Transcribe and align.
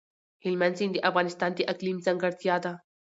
هلمند 0.43 0.75
سیند 0.79 0.93
د 0.95 0.97
افغانستان 1.09 1.51
د 1.55 1.59
اقلیم 1.71 1.97
ځانګړتیا 2.05 2.55
ده. 2.63 2.73